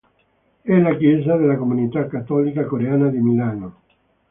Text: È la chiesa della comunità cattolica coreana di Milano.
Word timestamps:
È 0.63 0.75
la 0.79 0.97
chiesa 0.97 1.35
della 1.35 1.57
comunità 1.57 2.07
cattolica 2.07 2.65
coreana 2.65 3.07
di 3.09 3.19
Milano. 3.19 3.81